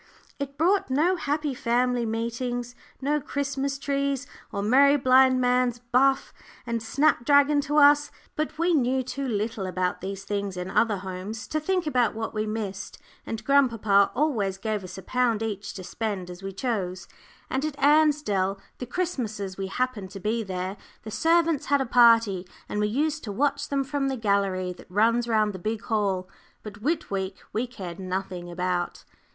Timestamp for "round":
25.27-25.53